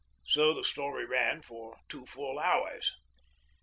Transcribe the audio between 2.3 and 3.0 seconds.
two hours.